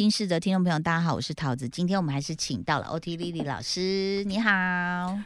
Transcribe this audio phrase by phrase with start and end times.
[0.00, 1.68] 位女人心事的听众朋友，大家好，我是桃子。
[1.68, 4.50] 今天我们还是请到了 OT 丽丽老师，你好，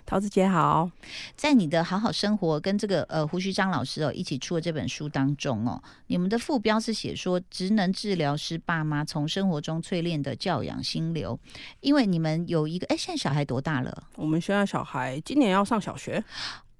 [0.04, 0.90] 桃子姐好。
[1.36, 11.38] 在你的好好生活跟这个呃胡须章老师哦一起出的这本书当中哦，你们的副标是写说职能治疗师爸妈从生活中淬炼的教养心流，
[11.80, 14.02] 因为你们有一个哎，现在小孩多大了？
[14.16, 16.24] 我们现在小孩今年要上小学。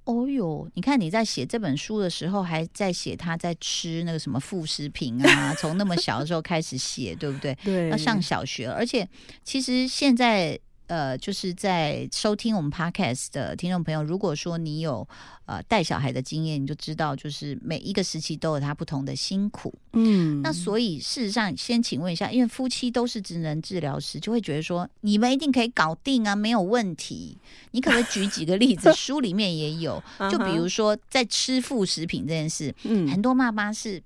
[0.05, 7.55] 哦哟，你看你在写这本书的时候，还在写他在吃那个什么副食品啊，从那么小的时候开始写，对不对？
[7.65, 9.09] 对，要上小学，而且
[9.43, 10.59] 其实现在。
[10.87, 15.07] 呃，就是在收听我们 podcast 的听众朋友，如果说你有
[15.47, 19.73] 呃带小孩的经验，你就知道，就是每一个时期都有他不同的辛苦。
[19.93, 27.39] 嗯，那所以事实上，先请问一下，因为夫妻都是职能治疗师，就会觉得说你们一定可以搞定啊，没有问题。
[27.71, 28.93] 你可不可以举几个例子？
[28.97, 34.03] 书里面也有，就比如说在吃副食品这件事，嗯，很多妈妈是。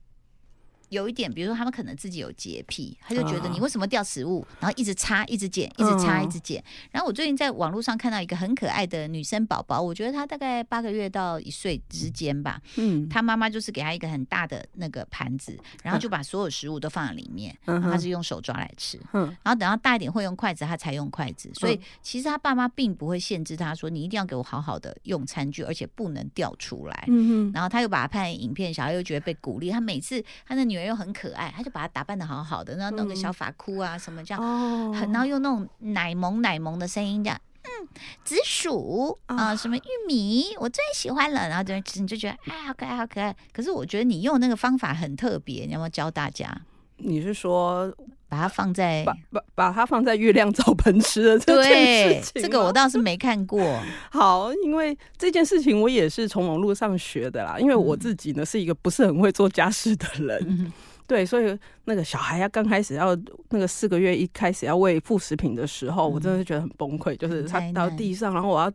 [0.91, 6.63] 有一点，比如说他们可能自己有洁癖，他就觉得你为什么掉食物，然后一直擦、一直捡、一直擦、一直捡。
[6.91, 12.61] 然后我最近在网络上看到一个很可爱的女生宝宝，我觉得她大概八个月到一岁之间吧。
[12.77, 18.99] 嗯，她妈妈就是给她一个很大的那个盘子，然后就把所有食物都放在里面，然后她是用手抓来吃。
[19.13, 21.51] 嗯，然后等到大一点会用筷子，她才用筷子。
[21.53, 27.05] 所以其实她爸妈并不会限制她说你一定要给我好好的用餐具，而且不能掉出来。
[27.09, 29.71] 嗯然后他又把她拍影片，小孩又觉得被鼓励。
[29.71, 30.78] 他每次他的女。
[30.85, 37.89] 又很可爱，他就把她打扮的好好的，然后弄个小发箍啊什么这样，很然后用那种奶萌奶萌的声音这样，嗯，
[38.25, 41.49] 紫薯啊，什么玉米，我最喜欢了。
[41.49, 43.35] 然后就你就觉得哎，好可爱，好可爱。
[43.53, 46.61] 可是我觉得你用那个方法很特别，你要不要教大家？
[46.99, 47.93] 你是说
[48.29, 52.43] 把它放在把把把它放在月亮澡盆吃的这件事情？
[52.43, 53.81] 这个我倒是没看过。
[54.11, 57.57] 好，因为这件事情我也是从网络上学的啦。
[57.59, 60.73] 因为我自己呢是一个不是很会做家事的人。
[61.07, 63.17] 对，所以那个小孩要刚开始要
[63.49, 67.17] 那个四个月一开始要喂副食品的时候，我真的是觉得很崩溃。
[67.17, 68.71] 就是他到地上，然后我要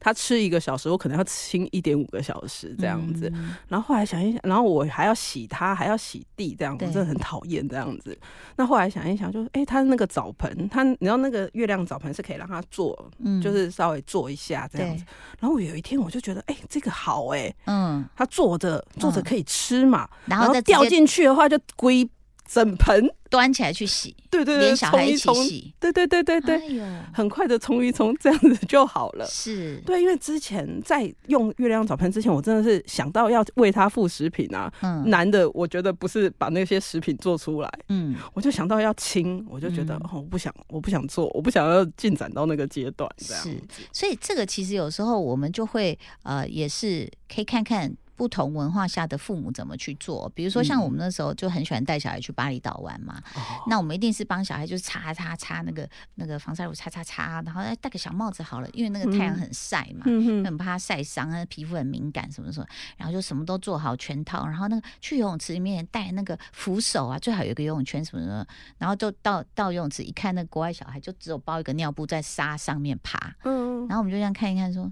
[0.00, 3.30] 他吃一个小时，我可能要清一点五个小时这样子。
[3.68, 8.18] 然后后来想一想，然后我还要洗他，还要洗地，这样我真的很讨厌这样子。
[8.56, 13.10] 那后来想一想，就是哎，他那个澡盆，他你知道那个月亮澡盆是可以让他坐，
[13.42, 15.04] 就是稍微坐一下这样子。
[15.38, 21.58] 然后我有一天我就觉得，哎，这个好哎，嗯，他坐着坐着可以吃嘛，然后掉进去的话就。
[21.76, 22.08] 归
[22.44, 23.10] 整盆。
[23.30, 26.80] 端起来去洗，对对对，连小孩一起洗，对对对对对，
[27.12, 29.26] 很快的冲一冲，这样子就好了。
[29.26, 29.82] 是。
[29.84, 35.10] 对，因为之前在用月亮澡盆之前，我真的是想到要为他副食品啊，嗯。
[35.10, 43.42] 难的，我觉得不是把那些食品做出来，嗯，我就想到要清，我就觉得哦，我不想，我不想做，我不想要进展到那个阶段，这样。
[43.42, 43.60] 是，
[43.92, 47.92] 所以这个其实有时候我们就会呃，也是可以看看。
[48.16, 50.30] 不同文化下的父母怎么去做？
[50.34, 53.20] 比如说，像我们那时候就很喜欢带小孩去巴厘岛玩嘛。
[53.66, 62.66] 那我们一定是帮小孩就是擦擦擦那个那个防晒乳，擦擦擦，然后戴个小帽子好了，因为那个太阳很晒嘛，很怕他晒伤，他皮肤很敏感什么什么。
[62.96, 68.46] 然后就什么都做好全套，然后那个去游泳池里面带那个扶手啊，最好有一个游泳圈什么的。
[68.78, 73.34] 然后就到到游泳池一看，那国外小孩就只有包一个尿布在沙上面爬。
[73.44, 74.90] 嗯，然后我们就这样看一看说。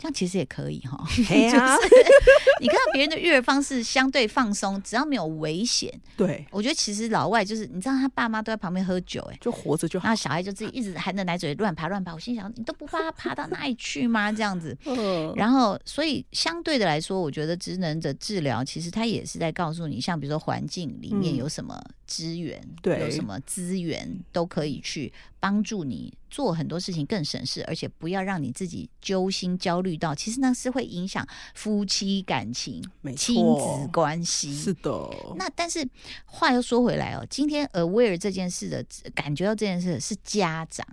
[0.00, 1.28] 这样其实也可以哈， 就是
[2.58, 5.92] 你看到别人的育儿方式相对放松，只要没有危险。
[6.16, 10.04] 对，我觉得其实老外就是，你知道他爸妈都在旁边喝酒，哎，就活着就好。
[10.06, 14.32] 然后小孩就自己一直含着奶嘴乱爬乱爬，我心想你都不怕他爬到哪里去吗？
[14.32, 14.74] 这样子。
[14.86, 15.34] 嗯。
[15.36, 29.96] 然后，所以相对的来说，我觉得职能的治疗其实他也是在告诉你，像比如说环境里面有什么资源，对，有什么资源都可以去帮助你做很多事情更省事，而且不要让你自己揪心焦虑。
[29.96, 32.82] 到其实那是会影响夫妻感情、
[33.16, 34.54] 亲子关系。
[34.54, 35.10] 是的。
[35.36, 35.86] 那但是
[36.24, 38.84] 话又说回来哦，今天 aware 这件事的
[39.14, 40.86] 感觉到这件事是家长。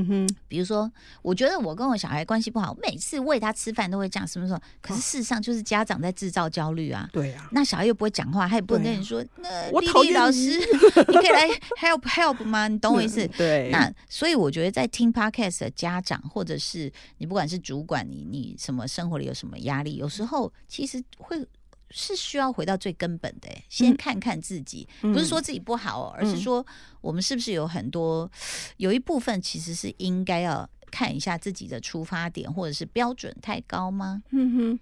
[0.00, 0.90] 嗯哼，比如说，
[1.22, 4.60] 我觉得我跟我小孩关系不好，每次喂他吃饭都会这样，什么什么。
[4.80, 7.08] 可是事实上就是家长在制造焦虑啊。
[7.12, 7.48] 对啊。
[7.52, 10.58] 那小孩又不会讲话，他也不能跟你说，那我讨厌老师，
[11.08, 11.48] 你可以来
[11.80, 12.68] help help 吗？
[12.68, 13.26] 你懂我意思？
[13.38, 13.70] 对。
[13.70, 21.46] 那所以我觉得在听 podcast 的家长，或者是你不管是主管，你你什么生活里有什么压力，有时候其实会。
[21.90, 26.64] 是需要回到最根本的，先看看自己，不是说自己不好，而是说
[27.00, 28.30] 我们是不是有很多
[28.78, 34.22] 有一部分其实是应该要看一下自己的出发点或者是标准太高吗？
[34.30, 34.80] 嗯哼，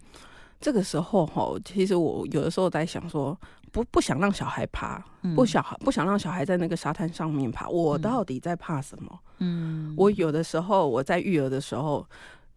[0.61, 3.39] 这个时候哈，其实我有的时候在想说，
[3.71, 5.05] 不不想让小孩爬，
[5.35, 9.21] 不想不想让小孩在那个沙滩上面爬，我到底在怕什么？
[9.39, 12.07] 嗯，我有的时候我在育儿的时候。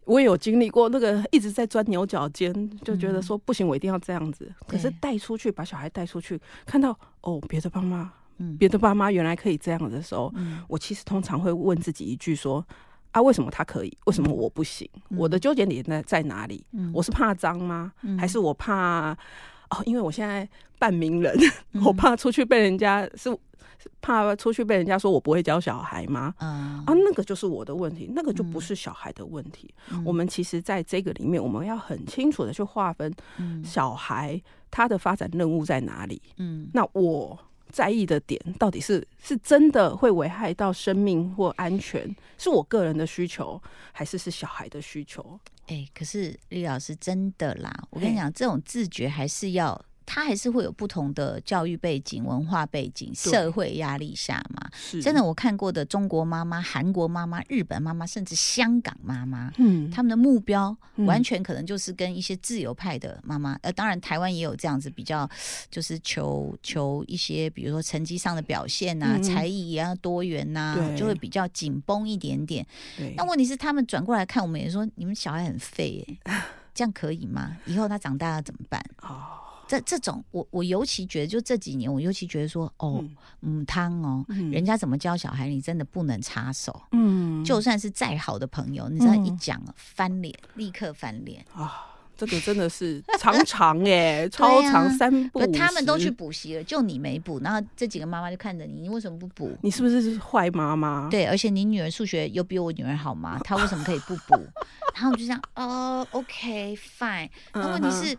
[0.08, 2.50] 我也有经历过那个一直在钻牛角尖，
[2.80, 4.50] 就觉得说不行，我一定要这样子。
[4.66, 8.10] 可是带出去，把小孩带出去，看到哦，别的爸妈
[8.58, 10.32] 别的爸妈原来可以这样的时候，
[10.66, 12.66] 我其实通常会问自己一句说：
[13.12, 13.94] 啊，为什么他可以？
[14.06, 14.88] 为什么我不行？
[15.10, 16.64] 我的纠结点在在哪里？
[16.92, 17.92] 我是怕脏吗？
[18.18, 19.16] 还是我怕？
[19.70, 20.48] 哦，因为我现在
[20.78, 21.36] 半名人，
[21.84, 23.36] 我怕出去被人家是
[24.00, 26.34] 怕出去被人家说我不会教小孩吗？
[26.38, 29.72] 啊，那个就是我的问题，那个就不是小孩的问题。
[30.04, 33.12] 我们其实在这个里面，我们要很清楚的去划分
[33.64, 36.20] 小孩他的发展任务在哪里。
[36.38, 37.38] 嗯，那我
[37.70, 43.60] 在意的点到底是是真的会危害到生命或安全，是我个人的需求，
[43.92, 45.38] 还是是小孩的需求？
[45.66, 49.80] 哎，可是李老师真的啦，我跟你讲，这种自觉还是要。
[50.10, 54.70] 他还是会有不同的教育背景、文化背景、社会压力下嘛？
[55.02, 60.74] 真的，我看过的中国妈妈、韩国妈妈、日本妈妈，甚至香港妈妈，嗯，他们的目标
[61.04, 65.28] 完全可能就是跟一些自由派的妈妈，呃，当然台湾也有这样子比较，
[65.70, 72.66] 就是求求一些，比如说成绩上的表现呐，才艺也要多元呐，就会比较紧绷一点点。
[73.14, 77.58] 那问题是，他们转过来看我们，也说你们小孩很废，哎，这样可以吗？
[77.66, 78.82] 以后他长大了怎么办？
[79.02, 79.44] 哦。
[79.68, 83.04] 这这种，我我尤其觉得，就这几年，我尤其觉得说，哦，
[83.40, 86.82] 母汤哦，人家怎么教小孩，你真的不能插手。
[86.92, 91.84] 嗯，就算是再好的朋友，你知道一讲翻脸，立刻翻脸啊！
[92.16, 95.46] 这个真的是长 长哎，超长三步。
[95.52, 99.56] 他们都去补习了，就你没补，然后这几个妈妈就看着你，你为什么不补？
[99.62, 101.08] 你是不是坏妈妈？
[101.10, 103.38] 对，而且你女儿数学又比我女儿好吗？
[103.44, 104.34] 她为什么可以不补？
[104.96, 107.28] 然后我就这样，哦，OK，fine。
[107.52, 108.18] 那问题是，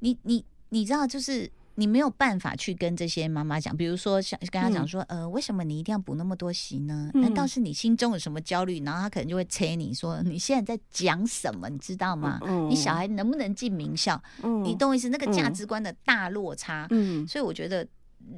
[0.00, 0.44] 你你。
[0.70, 7.10] 你知道，就是你没有办法去跟这些妈妈讲，比如说想跟她讲说，呃，为什么你一定要补那么多习呢？
[7.14, 8.82] 难道是你心中有什么焦虑？
[8.84, 11.68] 然后他可能就会催你说，你现在在讲什么？
[11.68, 12.38] 你知道吗？
[12.68, 14.20] 你小孩能不能进名校？
[14.64, 15.08] 你懂我意思？
[15.08, 16.86] 那个价值观的大落差。
[16.90, 17.86] 嗯，所以我觉得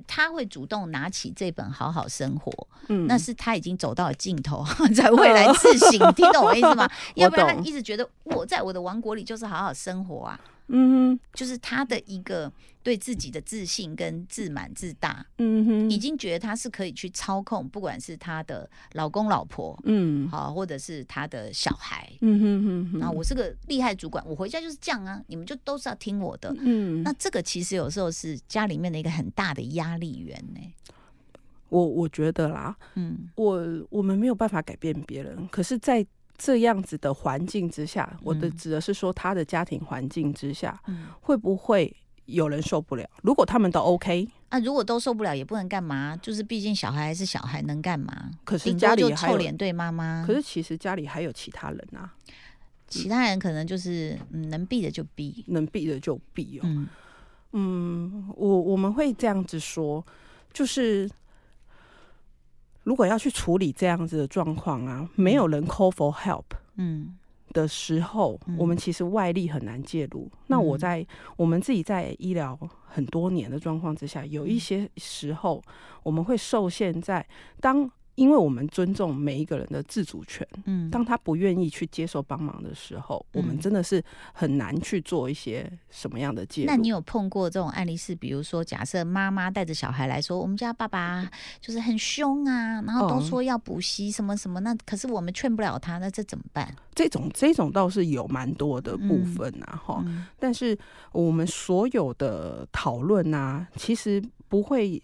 [0.06, 2.50] 他会主动拿起这本《好好生活》，
[2.88, 4.64] 嗯，那是他已经走到了尽头，
[4.94, 6.14] 在未来自省。
[6.14, 6.88] 听懂我意思吗？
[7.16, 10.40] 要不然他一直觉得我在我的王国里就是好好生活啊。
[10.74, 12.50] 嗯哼，就是他的一个
[12.82, 30.60] 对自己的自信跟自满自大，嗯哼，已经觉得他是可以去操控，不管是他的老公老婆，嗯，好，或者是他的小孩，嗯哼哼，那我是个厉害主管，我回家就是这样啊，你们就都是要听我的，嗯，那这个其实有时候是家里面的一个很大的压力源呢。
[31.68, 36.04] 我我觉得啦，嗯，我我们没有办法改变别人，可是，在
[36.44, 40.76] 这样子的环境之下，我的指的是说他的家庭环境之下，
[41.20, 41.94] 会不会
[42.24, 43.08] 有人受不了？
[43.22, 46.16] 如果他们都 OK，啊，如果都受不了，也不能干嘛？
[46.20, 48.28] 就是毕竟小孩还是小孩，能干嘛？
[48.42, 50.24] 可是家里臭脸对妈妈。
[50.26, 52.12] 可是其实家里还有其他人啊，
[52.88, 56.86] 其他人可能就是嗯，能避的就避，能避的就避哦。
[57.52, 60.04] 嗯，我我们会这样子说，
[60.52, 61.08] 就是。
[62.84, 66.44] 如果要去处理这样子的状况啊，没有人 call for help，
[66.76, 67.16] 嗯，
[67.52, 70.30] 的时候，我们其实外力很难介入。
[70.48, 71.06] 那我在
[71.36, 75.62] 我们自己在医疗很多年的状况之下，有一些时候
[76.02, 77.26] 我们会受限在
[77.60, 77.90] 当。
[78.14, 84.04] 因为我们尊重每一个人的自主权，嗯，当他不愿意去接受帮忙的时候，我们真的是
[84.34, 86.66] 很难去做一些什么样的介入。
[86.66, 91.26] 那你有碰过这种案例是，比如说，假设妈妈带着小孩来说，我们家爸爸
[91.58, 96.74] 就是很凶啊，然后都说要补习什么什么，那可是我们劝不了他，那这怎么办？
[96.94, 100.04] 这种这种倒是有蛮多的部分啊，哈，
[100.38, 100.78] 但是
[101.12, 105.02] 我们所有的讨论啊，其实不会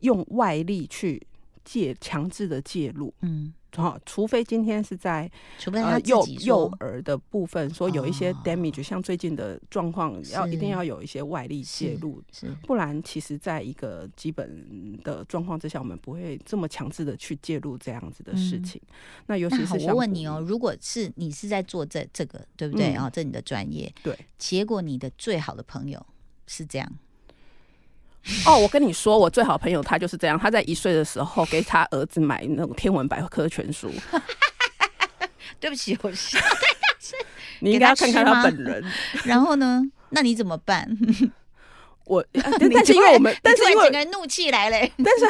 [0.00, 1.20] 用外力去。
[1.64, 18.80] 介强制的介入，嗯，好，除非今天是在，除非他幼幼儿的部分说有一些 damage，像最近的状况，要一定要有一些外力介入，是，不然其实在一个基本的状况之下，我们不会这么强制的去介入这样子的事情。
[19.26, 23.10] 那尤其是我问你哦，如果是你是在做这这个，对不对啊？
[23.10, 26.04] 这你的专业，对，结果你的最好的朋友
[26.46, 26.92] 是这样。
[28.46, 30.38] 哦，我跟你说，我最好朋友他就是这样。
[30.38, 33.90] 他在一岁的时候给他儿子买那种天文百科全书。
[35.60, 36.36] 对不起，我是
[37.60, 38.84] 你应该要看看他本人。
[39.24, 39.82] 然后呢？
[40.10, 40.88] 那你怎么办？
[42.04, 44.76] 我 但是因为我们，但是因为整个怒气来了。
[44.98, 45.26] 但是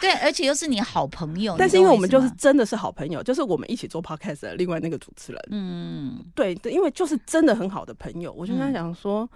[0.00, 1.56] 对，而且又是你好朋友。
[1.58, 5.42] 但是因为我们就是真的是好朋友，就是我们一起做 podcast 的另外那个主持人。
[5.50, 9.28] 嗯，对对，因为就是真的很好的朋友，我就跟他讲说。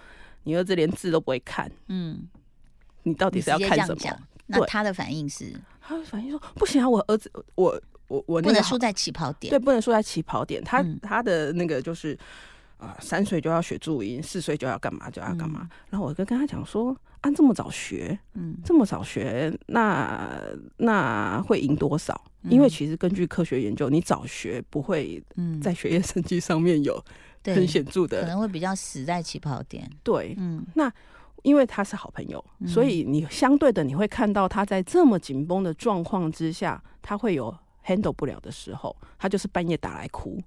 [0.45, 2.29] 你儿子连字都不会看，嗯，
[3.03, 4.19] 你到底是要看什么？
[4.47, 10.63] 那他的反应是，他的反应说不行啊，我儿子，我我我不能输在起跑点，对，不能输在起跑点。
[10.63, 12.17] 他他的那个就是，
[12.77, 15.69] 啊，三岁就要学注音，四岁就要干嘛就要干嘛。
[15.89, 20.39] 然后我就跟他讲说，按这么早学，嗯，这么早学，那
[20.77, 22.23] 那会赢多少？
[22.51, 25.25] 因为其实根据科学研究，你早学不会
[25.63, 27.03] 在学业成绩上面有
[27.53, 29.91] 很显著的，可能会比较死在起跑点。
[30.03, 30.91] 对，嗯，那
[31.43, 40.41] 因为他是好朋友，所以你相对的你会看到他在这么紧绷的状况之下，他会有 handle 不了的时候，他就是半夜打来哭。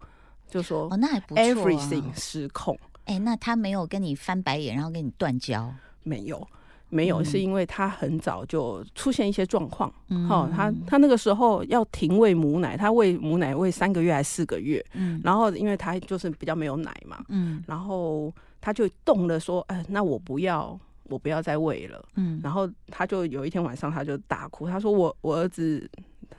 [0.50, 2.80] 就说哦，那还不错，everything 失控。
[3.04, 5.74] 哎，那他没有跟你翻白眼，然后跟你断交？
[6.04, 6.48] 没有，
[6.90, 9.92] 没有，是因为他很早就出现一些状况。
[10.30, 14.84] 哦，他他那个时候要停喂母奶，他喂母奶喂三个月还是四个月？
[14.94, 22.04] 嗯，然后因为他就是比较没有奶嘛，嗯，然后他就动了，说，哎，那我不要，我不要再喂了。
[22.16, 25.90] 嗯，然后他就有一天晚上他就大哭，他说我我儿子。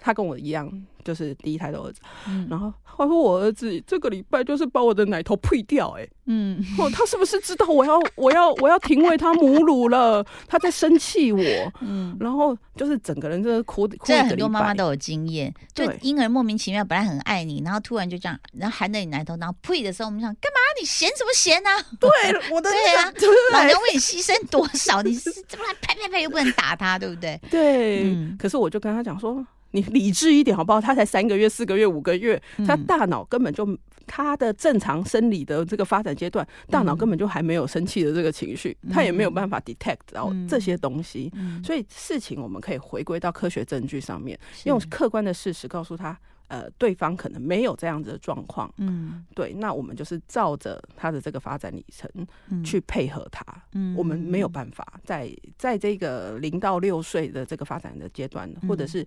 [0.00, 0.70] 他跟我一样，
[1.04, 2.00] 就是第一胎的儿子。
[2.48, 10.24] 然后他说：“我儿子这个礼拜就是把我的奶头呸掉。”哎，嗯，哦，他是不是知道我要我要我要停喂他母乳了？
[10.48, 11.42] 他在生气我。
[11.80, 13.96] 嗯，然后就是整个人真的哭哭。
[14.04, 20.58] 这很多妈妈都有经验，就婴儿莫名其妙本来很爱你，然后突然就这样，然后含着你奶头，然后呸的时候，我们想干嘛？
[20.80, 21.70] 你嫌什么嫌呢？
[21.98, 22.08] 对，
[22.52, 23.12] 我的 对啊，
[23.52, 25.02] 老娘为你牺牲多少？
[25.02, 27.40] 你是怎么来拍拍拍又不能打他，对不对？
[27.50, 29.44] 对，可是我就跟他讲说。
[29.72, 30.80] 你理智一点好不好？
[30.80, 41.30] 他才三个月、四个月、五个月，他大脑根本就他的正常生理的这个发展阶段，大脑根本就还没有生气的这个情绪，他也没有办法 detect 到这些东西。
[41.62, 48.72] 所以事情我们可以回归到科学证据上面，用客观的事实告诉他，呃，对方可能没有这样子的状况。
[48.78, 52.10] 嗯，对，那我们就是照着他的这个发展里程
[52.64, 53.44] 去配合他。
[53.74, 59.06] 嗯，我们没有办法在在这个零到六岁的这个发展的阶段，或者是。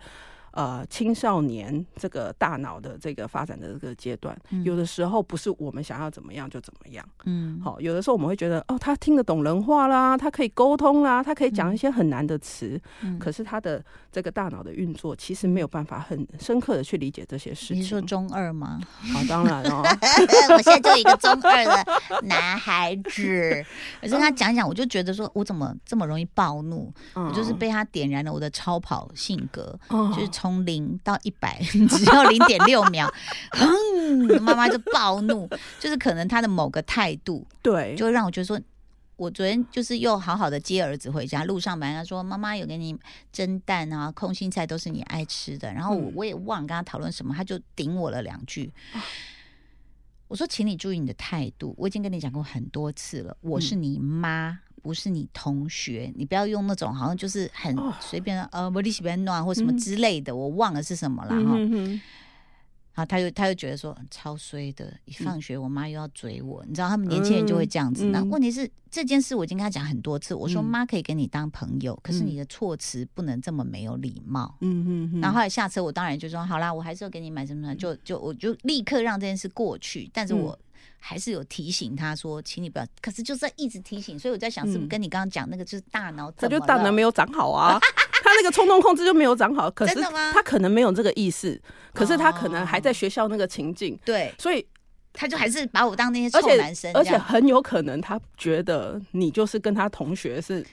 [0.51, 7.05] 呃，青少年这个大脑的这个发展的这个阶段，有的时候不是我们想要怎么样就怎么样。
[7.23, 12.77] 嗯，好，有的时候我们会觉得，哦，他听得懂人话啦，他可以沟通啦，他可以讲一些很难的词。
[13.01, 13.81] 嗯，可是他的
[14.11, 17.77] 这个大脑的运作其实没有办法很深刻的去理解这些事情。
[17.77, 18.81] 你说中二吗？
[19.13, 19.81] 好，当然哦。
[20.51, 21.85] 我现在就一个中二的
[22.23, 23.65] 男孩子，
[24.01, 26.91] 可是他讲讲，我就觉得说我怎么这么容易暴怒？
[27.13, 29.79] 我就是被他点燃了我的超跑性格，
[30.13, 30.40] 就是。
[30.41, 33.07] 从零到一百 只要零点六 秒，
[33.51, 35.47] 嗯，妈妈就暴怒，
[35.79, 38.59] 就是可能他的某个态度，对，就会让我觉得说，
[39.17, 42.97] 我昨天就是又好好的接儿子回家，路上本来说妈妈有给你
[43.31, 48.73] 蒸蛋啊，空心菜都是你爱吃的，然后我我也忘了跟他讨论什么，他就顶我了两句。
[50.27, 54.57] 我说，请你注意你的态度，我已经跟你讲过很多次了，我是你妈。
[54.81, 61.57] 不是你同学，你不要用那种好像就是很随便的呃，我你喜欢暖或什么之类的，我忘了是什么了哈。
[62.93, 68.03] 然后他就他就觉得说超衰的，一放学我妈又要追我，你知道他们年轻人就会这样子。
[68.07, 74.57] 那问题是这件事我已经跟他讲很多次，我说妈可以跟你当朋友，可是你的措辞不能这么没有礼貌。
[74.59, 75.21] 嗯嗯。
[75.21, 80.59] 然后后来下车我当然就说好啦，我还是要给你买什么什么，就就我就立刻让这件事过去，但是我。
[81.03, 82.85] 还是有提醒他说，请你不要。
[83.01, 86.31] 可是就是一直提醒，所以我在想，是不是跟你刚刚讲那个，就是大脑？
[86.31, 87.79] 他就大脑没有长好啊，
[88.23, 89.69] 他那个冲动控制就没有长好。
[89.71, 91.59] 可是他可能没有这个意识，
[91.91, 93.97] 可是他可能还在学校那个情境。
[94.05, 94.63] 对，所以
[95.11, 96.93] 他就还是把我当那些臭男生。
[96.93, 100.63] 而且很有可能他觉得你就是跟他同学是，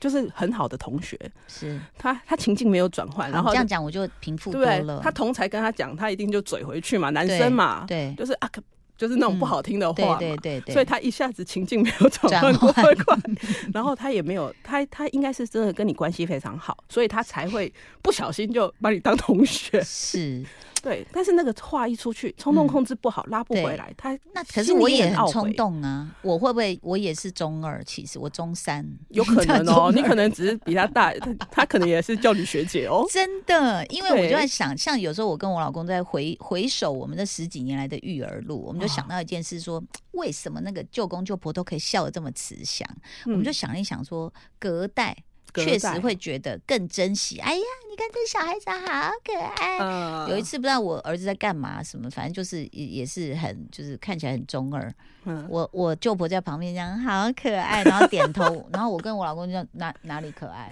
[0.00, 1.18] 就是很好的同学。
[1.46, 5.00] 是他他情境没有转换，然后这样讲我就平复多了。
[5.02, 8.50] 他同才跟他讲，他一定就嘴回去嘛，男生嘛，对，就是啊。
[8.98, 12.84] 就是那种不好听的话嘛，对对对，所以他一下子情境没有转换过来，
[13.72, 19.80] 然后他也没有，他他应该是真的跟你关系非常好，所以他才会不小心就把你当同学。
[19.82, 20.44] 是。
[20.82, 23.92] 对，但是那个话一出去，冲动控制不好，拉不回来。
[23.96, 27.82] 他那可是我也很冲动啊，我会不会我也是中二？
[27.84, 29.92] 其实我中三， 有可能哦。
[29.94, 33.04] 你可能只是比他大，他他可能也是叫你学姐哦。
[33.10, 39.82] 真的，因为我就在想，像有时候我跟我老公在回回首我们这十几年来的育儿路，我们就想到一件事，说
[40.12, 42.88] 为什么那个舅公舅婆都可以笑得这么慈祥？
[43.26, 45.16] 我们就想一想，说隔代。
[45.64, 47.38] 确实会觉得更珍惜。
[47.38, 50.28] 哎呀，你看这小孩子好可爱。
[50.30, 54.92] 有一次不知道我儿子在干嘛，什么反正就是也也是很就是看起来很中二。
[55.48, 60.70] 我我舅婆在旁边讲好可爱，然后点头，然后我跟我老公就哪哪里可爱，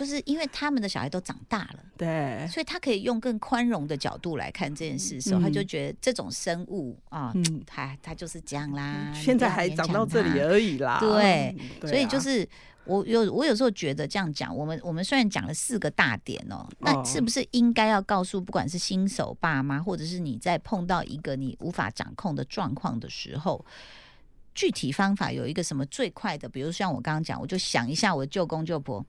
[0.00, 7.34] 就是因为他们的小孩都长大了，对，所以他可以用更宽容的角度来看这件事的时候，他就觉得这种生物啊，
[7.66, 10.98] 他他就是这样啦，现在还长到这里而已啦。
[11.00, 12.48] 对，所以就是。
[12.86, 23.64] 我有我有时候觉得这样讲，我们我们虽然讲了四个大点哦，那哦是不是应该要告诉不管是新手爸妈，或者是你在碰到一个你无法掌控的状况的时候？
[24.54, 26.48] 具体方法有一个什么最快的？
[26.48, 29.04] 比如像我刚刚讲，我就想一下我舅公舅婆，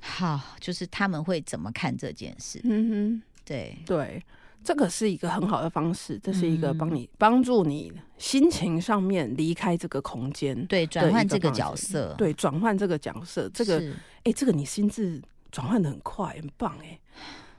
[0.00, 2.60] 好，就是他们会怎么看这件事？
[2.64, 3.22] 嗯哼。
[3.46, 4.24] 对，对，
[4.64, 15.20] 这个是一个很好的方式，这是一个嗯帮你帮助你心情上面离开这个空间，对，转换这个角色，对，转换这个角色，这个是哎、这个你心智
[15.52, 16.98] 转换的很快，很棒哎，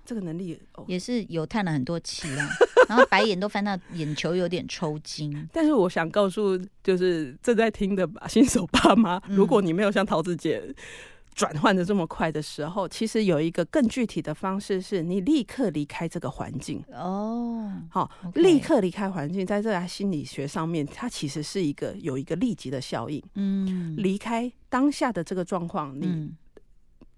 [0.05, 0.85] 这个能力哦。
[0.87, 2.49] 也是有叹了很多气啦，
[2.87, 5.47] 然后白眼都翻到眼球有点抽筋。
[5.51, 10.73] 但是我想告诉就是正在听的吧新手爸妈，嗯如果你没有像桃子姐。
[11.35, 16.81] 转换的这么快的时候，其实有一个更具体的方式，是你立刻离开这个环境。
[16.93, 23.21] 哦，好立刻离开环境，在这个心理学上面，它其实是一个有一个立即的效应。
[23.33, 26.37] 嗯离开当下的这个状况，你嗯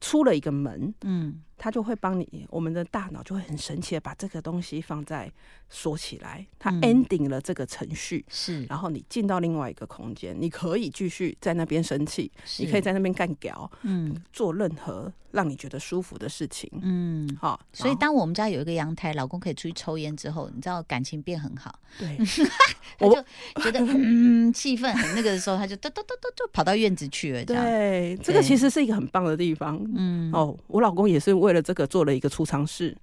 [0.01, 5.31] 出了一个门，嗯它就会帮你，我们的大脑就会很神奇的把这个东西放在
[5.69, 8.23] 锁起来，它嗯 ending 了这个程序。
[8.29, 16.69] 是，然后你进到另外一个空间，你可以继续在那边生气，你可以在那边干屌，嗯做任何让你觉得舒服的事情。
[16.81, 17.27] 嗯。
[17.41, 22.17] 好，所以当我们家有一个阳台，老公可以出去抽烟之后，你知道感情变很好，对，
[22.97, 23.21] 他我就
[23.61, 29.79] 觉得 嗯气氛很那个的时候，他就嘟嘟嘟嘟就跑到院子去了，对，这个其实是一个很棒的地方。
[29.95, 32.95] 嗯，哦，我老公也是为了这个做了一个储藏室，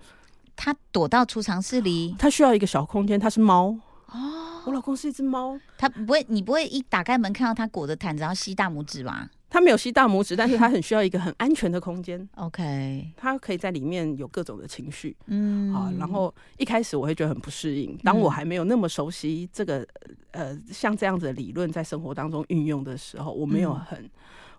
[0.56, 3.76] 他躲到储藏室里他需要一个小空间，他是猫。
[4.06, 12.28] 哦，我老公是一只猫，他不会，你不会一打开门看到他裹着毯子，然后吸大拇指吧他没有吸大拇指，但是他很需要一个很安全的空间？
[12.36, 15.16] OK，他可以在里面有各种的情绪。
[15.26, 19.86] 嗯，啊，然后一开始我会觉得很不适应，当我还没有那么熟悉这个
[20.32, 24.10] 呃像这样子的理论在生活当中运用的时候，我没有嗯很。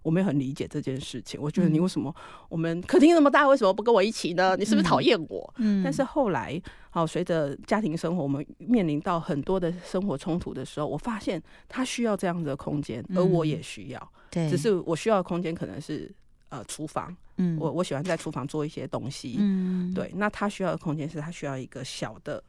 [0.06, 1.74] 我没有很理解这件事情，我觉得嗯。
[1.74, 2.16] 你为什么
[2.48, 4.56] 我们客厅那么大，为什么不跟我一起呢？
[4.56, 5.52] 你是不是讨厌我？
[5.58, 5.84] 嗯。
[5.84, 16.14] 但是后来，好，随着家庭生活，我们面临到很多的生活冲突的时候，我发现他需要这样子的空间，而我也需要，对，只是我需要的空间可能是
[16.50, 17.58] 呃厨房，嗯。
[17.60, 22.44] 我我喜欢在厨房做一些东西，嗯，对，那他需要的空间是他需要一个小的，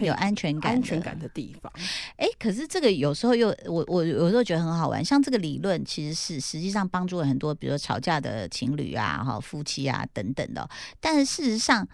[0.00, 1.18] 有安全感，安全感。
[1.18, 1.72] 的地方。
[2.16, 10.68] 哎，可是这个有时候又我我有时候觉得很好玩，像这个理论其实是实际上帮助了很多，比如说吵架的情侣啊、哈夫妻啊等等的。
[11.00, 11.86] 但是事实上。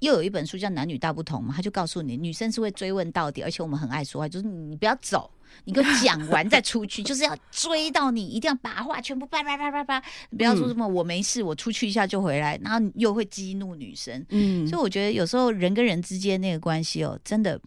[0.00, 5.30] 又有一本书叫《男女大不同》嘛，他就告诉你，女生是会追问到底，而且我们很爱说话，就是你不要走，
[5.64, 10.02] 你给我讲完再出去， 就是要追到你，一定要把话全部叭叭叭叭叭，
[10.36, 14.24] 不要说什么我没事，我出去一下就回来，然后又会激怒女生。
[14.30, 17.60] 嗯所以我觉得有时候人跟人之间那个关系哦，真的，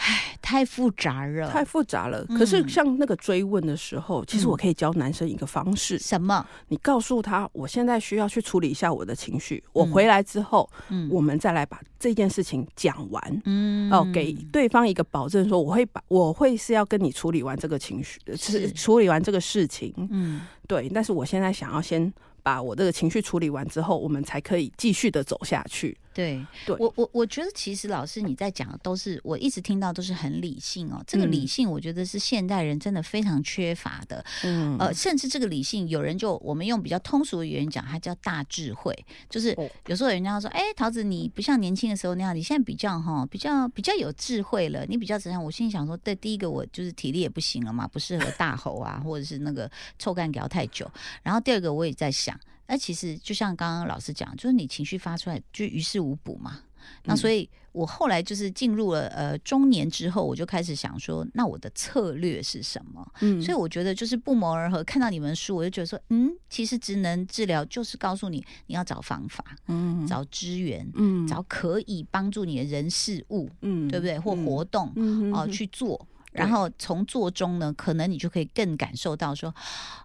[0.00, 1.50] 唉，太复杂了。
[1.50, 2.24] 太复杂了。
[2.26, 6.46] 可是嗯像那个追问的时候，其实我可以教男生一个方式，什么？
[6.68, 13.42] 你告诉他，我现在需要去处理一下我的情绪，我回来之后，嗯我们再来把这件事情讲完。
[13.44, 20.88] 嗯哦，给对方一个保证，说我会把我会是要跟你处理完这个情绪，是是处理完这个事情，嗯对。
[20.88, 25.98] 但是我现在想要先把我这个情绪处理完之后，我们才可以继续的走下去。
[26.18, 26.74] 对，对。
[26.80, 31.30] 我我我觉得其实老师你在讲的都是我一直听到都是很理性哦，这个嗯。
[31.30, 34.76] 理性我觉得是现代人真的非常缺乏的，嗯。
[34.80, 38.92] 呃，甚至这个理性有人就我们用比较通俗的语言讲，它叫大智慧，
[39.30, 39.70] 就是哦。
[39.86, 45.42] 有时候人家说，哎，桃子你不像年轻的时候那样，你现在比较哈比较比较有智慧了，你比较怎样？
[45.44, 50.90] 我心里想说，对，第一个我就是体力也不行了嘛，不适合大吼啊，或者是那个臭干聊太久，
[51.22, 52.36] 然后第二个我也在想。
[52.68, 56.60] 那其实就像刚刚老师讲，就是你情绪发出来就于事无补嘛。
[57.04, 63.06] 那所以，我后来就是进入了呃中年之后，我就开始想说，那我的策略是什么？
[63.20, 64.82] 嗯所以我觉得就是不谋而合。
[64.84, 74.18] 看到你们书，我就觉得说，嗯，其实职能治疗就是告诉你，你要找方法，嗯找资源，嗯找可以帮助你的人事物，嗯对不对？
[74.18, 76.06] 或活动嗯哦、去做。
[76.30, 79.52] 然后从做中呢，可能你就可以更感受到说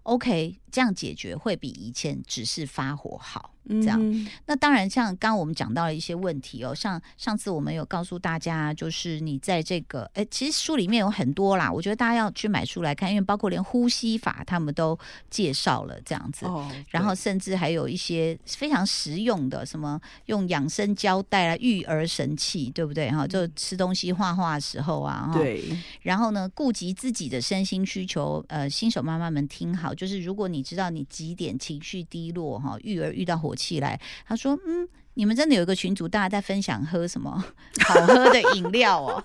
[0.04, 3.52] ，OK，这样解决会比以前只是发火好。
[3.66, 16.46] 这样嗯那当然，像刚刚我们讲到了一些问题哦，像上次我们有告诉大家，就是你在这个，哎，其实书里面有很多啦，我觉得大家要去买书来看，因为包括连呼吸法他们都介绍了这样子。
[16.46, 23.10] 哦，然后甚至还有一些非常实用的，什么用养生胶带啊、育儿神器，对不对？
[23.12, 25.40] 哈，就吃东西、画画的时候啊，哈。
[25.40, 25.64] 对，
[26.02, 37.44] 然后呢，顾及自己的身心需求，呃，新手妈妈们听好，就是如果你知道你几点情绪低落哈，育儿遇到火气来，他说，嗯，你们真的有一个群组，大家在分享喝什么
[37.86, 39.24] 好喝的饮料哦？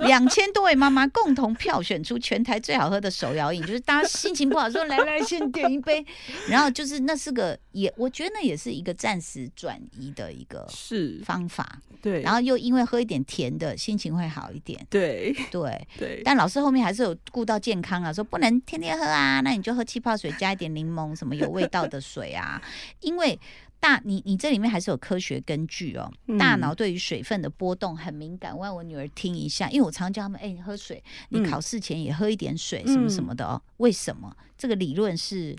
[0.00, 6.04] 两千多位妈妈共同票选出全台最好喝的手摇饮，就是大家心情不好说来来先点一杯，
[6.48, 22.60] 然后就是那是个也我觉得那也是一个暂时转移的一个是方法，对，然后又因为喝一点甜的，心情会好一点，对对对，但老师后面还是有顾到健康啊，说不能天天喝啊，那你就喝气泡水加一点柠檬什么有味道的水啊，
[23.00, 23.38] 因为。
[23.80, 28.56] 大你你这里面还是有科学根据哦，大脑对于水分的波动很敏感。
[28.56, 33.60] 我让我女儿听一下，因为我常叫他们，哎，你喝水，你考试前也喝一点水，什么什么的哦。
[33.78, 34.36] 为什么？
[34.58, 35.56] 这个理论是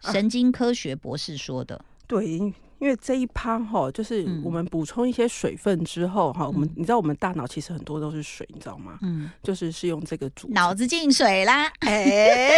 [0.00, 1.84] 神经科学博士说的。
[2.06, 2.52] 对。
[2.84, 8.98] 因为这一趴哈，就是我们补充一些水分之后哈，我们你知道我们大脑其实很多都是水，你知道吗？
[9.00, 11.66] 嗯，就是是用这个煮脑子进水啦。
[11.80, 12.50] 哎，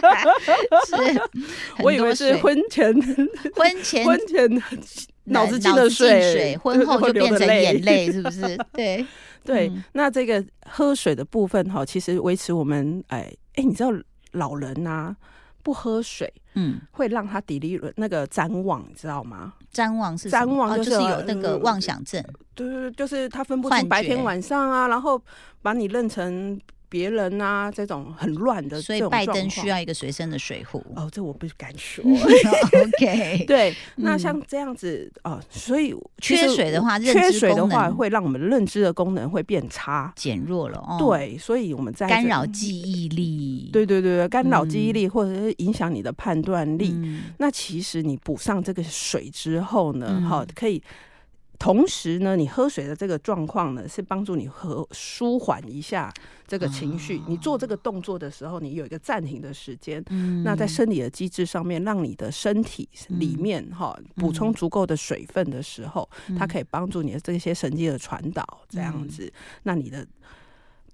[0.88, 0.96] 是，
[1.84, 2.90] 我以为是婚前
[3.54, 4.62] 婚前婚前
[5.24, 8.56] 脑子进了水，婚后就变成眼泪， 是不是？
[8.72, 9.04] 对
[9.44, 13.90] 对，那这个喝水的部分哈，其实维持我们哎哎，你知道
[14.32, 15.14] 老人呐。
[15.60, 19.54] 不喝水，嗯，会让他抵力那个谵妄，你知道吗？
[19.72, 22.20] 谵妄是谵妄，就是有那个妄想症。
[22.54, 25.22] 对对对，就是他分不清白天晚上啊，然后
[25.62, 26.60] 把你认成。
[26.88, 30.84] 别人啊，这种很乱的，所以拜登需要一个随身的水壶。
[30.96, 32.04] 哦，这我不敢说。
[32.06, 40.78] OK， 对，那像这样子啊，所以缺水的话，缺水的话会让我们认知的功能会变差，减弱了。
[40.78, 43.70] 哦对，所以我们在干扰记忆力。
[43.72, 46.94] 对对对，干扰记忆力或者是影响你的判断力。
[47.38, 50.82] 那其实你补上这个水之后呢，哈，可以。
[51.60, 56.08] 同时呢，你喝水的这个状况呢，是帮助你和舒缓一下
[56.48, 57.22] 这个情绪。
[57.28, 60.02] 你做这个动作的时候，你有一个暂停的时间。
[60.08, 69.30] 嗯，那在生理的机制上面，让你的身体里面哈补充足够的水分的时候，它可以帮助你的这些神经的传导，这样子，
[69.62, 70.04] 那你的。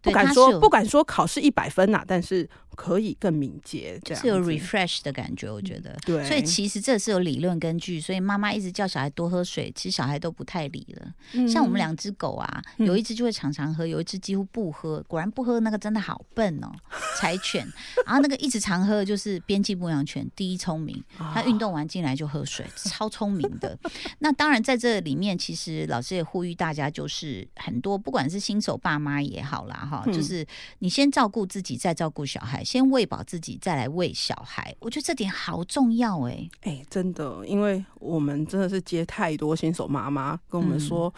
[0.03, 5.97] 不敢说，不敢说考试一百分呐，但是可以更敏捷，是有 refresh 的感觉，我觉得。
[6.05, 11.49] 对，所以其实这是有理论根据，所以妈妈一直叫小孩多喝水，其实小孩都不太理了。
[11.49, 15.03] 像我们两只狗啊，有一只就会常常喝，有一只几乎不喝。
[15.07, 16.73] 果然不喝那个真的好笨哦，
[17.19, 17.67] 柴犬。
[18.07, 23.79] 然后那个一直常喝的就是边境牧羊犬，第一聪明，它运动完进来就喝水，超聪明的。
[24.21, 30.05] 那当然在这里面，其实老师也呼吁大家，就是很多不管是新手爸妈也好啦，哈。
[30.13, 30.47] 就是
[30.79, 34.75] 你先照顾自己，再照顾小孩，先喂饱自己，再来喂小孩。
[34.81, 41.13] 我觉得这点好重要哎哎，真的，因为我们真的是接太多新手妈妈跟我们说，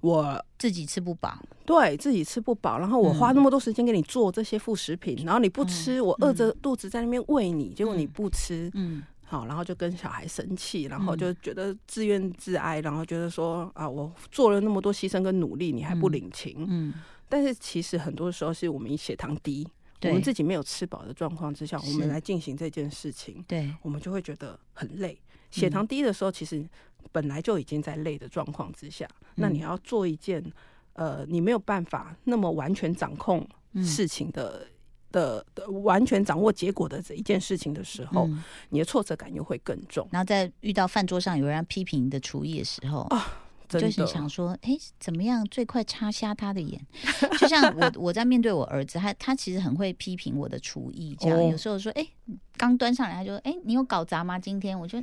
[0.00, 1.36] 我自己吃不饱，
[1.66, 16.94] 对自己吃不饱，然后我花那么多时间给你做这些副食品，然后你不吃，我饿着肚子在那边喂你，结果你不吃，嗯，好，然后就跟小孩生气，然后就觉得自怨自哀，然后觉得说啊，我做了那么多牺牲跟努力，你还不领情，嗯。
[17.30, 19.68] 但是其实很多时候是我们血糖低，
[20.02, 25.18] 我们自己没有吃饱的状况之下，我们来进行这件事情，对，我们就会觉得很累。
[25.50, 26.64] 血糖低的时候，其实
[27.10, 30.44] 本来就已经在累的状况之下，那你要做一件
[30.92, 33.44] 呃，你没有办法那么完全掌控
[33.82, 34.66] 事情的
[35.10, 38.28] 的的完全掌握结果的这一件事情的时候，
[38.68, 40.06] 你的挫折感又会更重。
[40.12, 43.47] 然后在遇到饭桌上有人批评你的厨艺的时候啊。
[43.68, 46.80] 就是想说，哎，怎么样最快插瞎他的眼？
[47.38, 52.06] 就像我，我在面对我儿子，他他其实很会批评我的厨艺，这样有时候说，哎，
[52.56, 54.38] 刚端上来，他就，哎，你有搞砸吗？
[54.38, 54.98] 今天我就，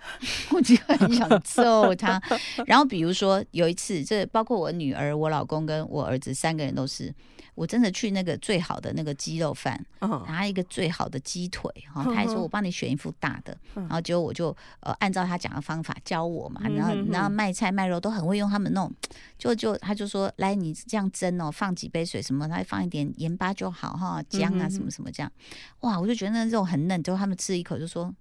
[0.52, 2.20] 我就很想揍他。
[2.66, 7.14] 然后比如说有一次，这包括我女儿、我老公跟我儿子三个人都是。
[7.56, 9.84] 我真的去那个最好的那个鸡肉饭，
[10.28, 18.94] 拿一个最好的鸡腿，哈，他还说我帮你选一副大的，然后结果我就呃按照他讲的方法教我嘛，然后然后卖菜卖肉都很会用他们那种，
[19.38, 25.32] 就就他就说来你这样蒸哦，放几杯水什么，他放一点盐巴就好哈，姜啊什么什么这样，
[25.80, 28.14] 哇，我就觉得那肉很嫩，结果他们吃一口就说。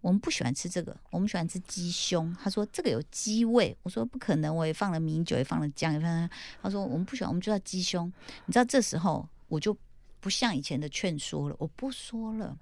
[0.00, 2.34] 我们不喜欢吃这个，我们喜欢吃鸡胸。
[2.40, 6.30] 他说这个有鸡味，我说不可能，我也放了米酒，也放了姜，也放。
[6.62, 8.06] 他说我们不喜欢，我们就要鸡胸。
[8.46, 9.76] 你知道这时候我就
[10.20, 12.56] 不像以前的劝说了，我不说了。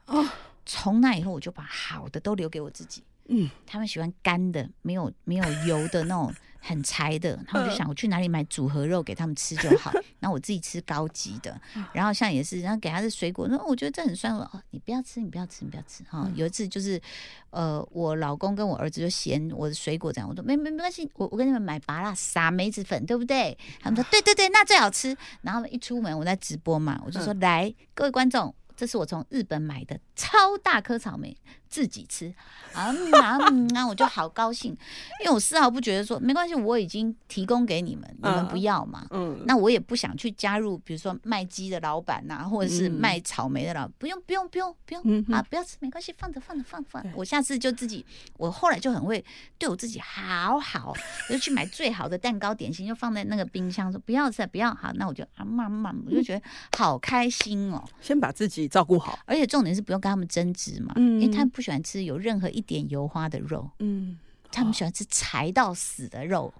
[0.65, 3.03] 从那以后我就把好的都留给我自己。
[3.29, 6.33] 嗯，他们喜欢干的，没有没有油的那种。
[6.67, 11.59] 很柴的，然后我就想我去哪里买组合肉给他们吃就好，然后我自己吃高级的。
[11.93, 16.29] 然后像也是，然后给他的水果，那我觉得这很酸，哦，你不要吃，你不要吃，你不要吃哈。
[16.35, 17.01] 有一次就是，
[17.51, 23.57] 呃，我老公跟我儿子就嫌我的水果这样，我说没没没关系，我我跟你们买拔辣撒梅子粉，对不对？
[23.81, 25.17] 他们说对对对，那最好吃。
[25.43, 28.55] 然后一出门我在直播嘛，我就说来各位观众。
[28.77, 31.35] 这是我从日本买的超大颗草莓，
[31.69, 32.33] 自己吃
[32.75, 34.73] 啊嗯啊嗯啊， 我就好高兴，
[35.25, 39.07] 因为我丝毫不觉得说没关系，我已经提供给你们，你们不要嘛。
[39.11, 47.11] 嗯，那我也不想去加入，比如说卖鸡的老板呐、或者是嗯卖草莓的老，不用不用不用不用、嗯啊，不要吃没关系，放着放着放着放着。
[47.15, 48.05] 我下次就自己，
[48.37, 49.25] 我后来就很会
[49.59, 50.95] 对我自己好好，
[51.29, 56.43] 我就去买最好的蛋糕点心，就放在那个冰箱，说不要吃不要好，那我就啊慢慢，我就觉得
[56.77, 57.83] 好开心哦。
[58.01, 59.19] 先把自己照顾好。
[59.25, 64.19] 而且重点是不用跟他们争执嘛，嗯因为他们不喜欢吃有任何一点油花的肉，嗯，
[64.51, 66.53] 他们喜欢吃柴到死的肉。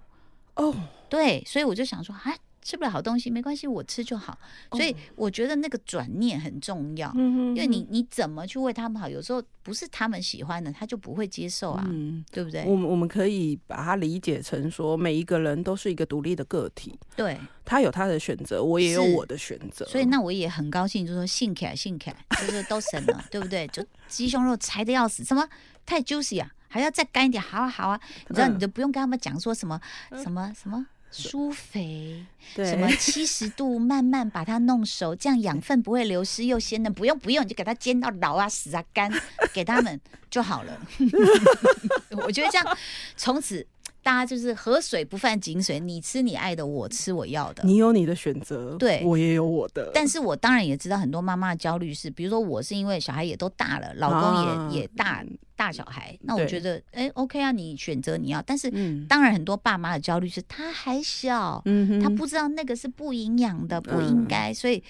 [0.55, 0.73] 哦，
[1.09, 2.35] 对，所以我就想说，啊，
[2.67, 4.37] 吃不了好东西没关系，我吃就好。
[4.73, 12.65] 所以我觉得那个转念很重要，嗯因为你你怎么去为他们好，有时候不是他们喜欢的，他就不会接受啊，嗯，对不对？
[12.65, 19.85] 我们我们可以把它理解成说，每一个人都是一个独立的个体，对，他有他的选择，我也有我的选择。
[19.85, 23.65] 所以那我也很高兴，就说信起来，信凯，就是都省了，对不对？
[23.69, 25.47] 就鸡胸肉柴的要死，什么
[25.85, 29.79] 太 juicy 啊，还要再干一点，好啊好啊，你知道嗯你就不用跟他们讲说什么
[30.21, 30.85] 什么什么。
[31.11, 36.93] 疏肥，对什么七十度慢慢把它弄熟，这样养分不会流失又鲜嫩。
[36.93, 39.11] 不用不用，你就给它煎到老啊死啊干，
[39.53, 40.79] 给他们就好了。
[42.25, 42.77] 我觉得这样，
[43.15, 43.65] 从此
[44.07, 47.61] 大家就是河水不犯井水，你吃你爱的，我吃我要的。
[47.65, 49.91] 你有你的选择，对我也有我的。
[49.93, 55.25] 但是我当然也知道很多妈妈的焦虑是，比如说我是因为小孩也都大了，老公也、啊也大
[55.57, 64.81] 大小孩，那我觉得哎 OK 啊，你选择你要，但是嗯当然很多爸妈的焦虑是他还小，嗯他不知道那个是不营养的，不应该，所以。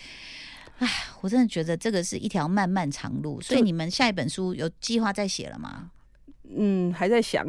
[0.77, 0.87] 唉，
[1.21, 5.89] 我真的觉得这个是一条漫漫长路，所以你们下一本书有计划再写了吗？
[6.55, 7.43] 嗯还在想，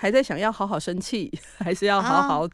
[0.00, 1.30] 还在想要好好生气，
[1.62, 2.48] 还是要好好、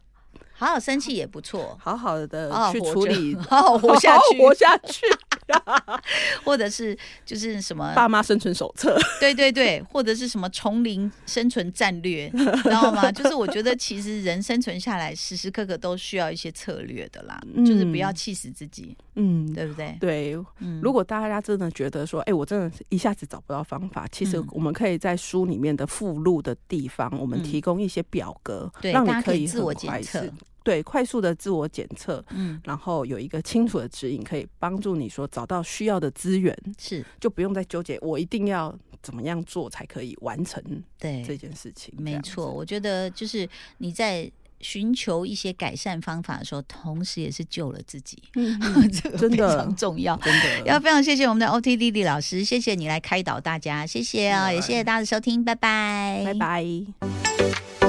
[0.57, 5.05] 好好生气也不错，好好的去处理， 好好活下好好去，活下去。
[6.43, 12.29] 或者是就是什么爸妈生存手册，对对对，或者是什么丛林生存战略，
[12.63, 13.09] 知道吗？
[13.09, 19.95] 就是我觉得其实人生存下来，时时刻刻都需要一些策略的啦，就是不要气死自己，嗯，对不对？
[20.01, 20.37] 对。
[20.59, 24.47] 嗯，如果大家真的觉得说，哎、我真的是一下子找不到方法，其实嗯。
[24.51, 27.43] 我们可以在书里面的附录的地方，我们嗯。
[27.43, 30.19] 提供一些表格，对让你大家可以以自我检测。
[30.25, 30.31] 速，
[30.67, 40.61] 对，快速的自我检测，嗯，然后有一个清楚的指引，可以帮助你说找到需要的资源，是就不用再纠结我一定要怎么样做才可以完成
[40.99, 41.93] 对这对，件事情。
[41.97, 42.51] 没错。
[42.51, 50.17] 我觉得就是你在寻求一些改善方法的时候，同时也是救了自己， 嗯嗯这个真的非常重要。
[50.17, 57.86] 真的要非常谢谢我们的 OT 丽丽老师，谢谢你来开导大家，谢谢啊、对也谢谢大家的收听，拜拜，拜拜。